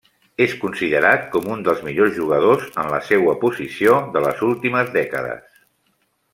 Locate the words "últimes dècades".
4.51-5.65